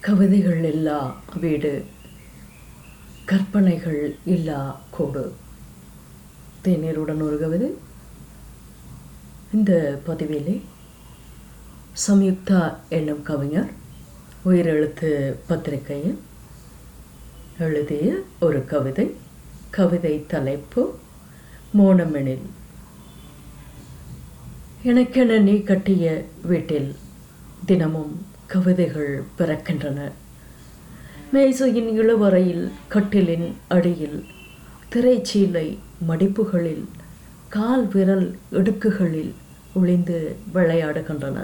கவிதைகள் 0.00 0.64
இல்லா 0.64 1.16
வீடு 1.40 1.84
கற்பனைகள் 3.24 4.16
இல்லா 4.24 4.80
கோடு. 4.90 5.34
தேநீருடன் 6.64 7.22
ஒரு 7.22 7.38
கவிதை. 7.40 7.74
இந்த 9.52 10.00
பதிவிலே 10.06 10.60
சம்யுக்தா 12.06 12.74
என்னும் 12.88 13.22
கவிஞர் 13.22 13.70
உயிரெழுத்து 14.46 15.34
பத்திரிகையில் 15.46 16.18
எழுதிய 17.58 18.20
ஒரு 18.40 18.64
கவிதை. 18.64 19.16
கவிதை 19.70 20.26
தலைப்பு 20.26 20.98
மோனமெனில். 21.78 22.46
எனக்கென 24.84 25.40
நீ 25.40 25.62
கட்டிய 25.62 26.24
வீட்டில் 26.42 26.96
தினமும் 27.66 28.26
கவிதைகள் 28.48 29.22
பிறக்கின்றன. 29.38 29.98
மேசையின் 31.32 31.90
இழுவறையில் 32.00 32.70
கட்டிலின் 32.90 33.48
அடியில் 33.68 34.24
திரைச்சீலை 34.92 35.66
மடிப்புகளில் 36.08 36.84
கால் 37.48 37.86
விரல் 37.88 38.28
இடுக்குகளில் 38.52 39.32
ஒளிந்து 39.74 40.36
விளையாடுகின்றன. 40.54 41.38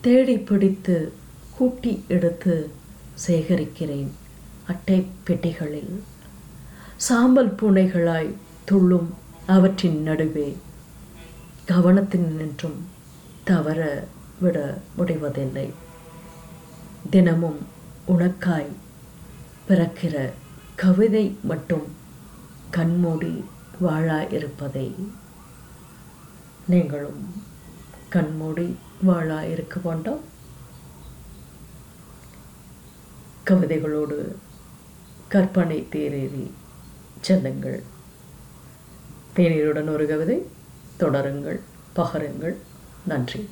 தேடி 0.00 0.36
பிடித்து 0.38 1.12
கூட்டி 1.56 2.04
எடுத்து 2.08 2.70
சேகரிக்கிறேன் 3.26 4.10
அட்டை 4.66 4.98
பெட்டிகளில். 5.26 5.94
சாம்பல் 6.96 7.54
பூனைகளாய் 7.62 8.34
துள்ளும் 8.64 9.08
அவற்றின் 9.46 10.02
நடுவே 10.02 10.56
கவனத்தின் 11.64 12.28
நின்றும் 12.36 12.78
தவற 13.44 13.80
விட 14.40 14.78
முடிவதில்லை. 14.96 15.72
தினமும் 17.10 17.66
உனக்காய் 18.08 18.72
பிறக்கிற 19.68 20.30
கவிதை 20.74 21.38
மட்டும் 21.42 21.96
கண்மூடி 22.70 23.44
வாழா 23.78 24.22
இருப்பதை 24.22 24.94
நீங்களும் 26.66 27.42
கண்மூடி 28.08 28.76
வாழா 29.02 29.42
இருக்க 29.42 29.80
வேண்டும். 29.82 30.20
கவிதைகளோடு 33.46 34.34
கற்பனை 35.28 35.86
தேரேறி 35.92 36.50
செல்லுங்கள். 37.20 37.82
தேநீருடன் 39.36 39.88
ஒரு 39.88 40.06
கவிதை 40.06 40.46
தொடருங்கள் 40.98 41.60
பகருங்கள். 41.96 42.54
நன்றி. 43.06 43.48